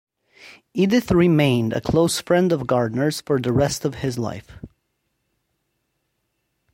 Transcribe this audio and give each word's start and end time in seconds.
Edith 0.73 1.11
remained 1.11 1.73
a 1.73 1.79
close 1.79 2.19
friend 2.19 2.51
of 2.51 2.65
Gardner's 2.65 3.21
for 3.21 3.39
the 3.39 3.53
rest 3.53 3.85
of 3.85 3.93
his 4.01 4.17
life. 4.17 4.47